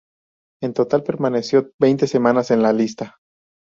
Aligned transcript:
En 0.63 0.73
total 0.73 1.03
permaneció 1.03 1.73
veinte 1.79 2.07
semanas 2.07 2.49
en 2.49 2.63
la 2.63 2.73
lista. 2.73 3.17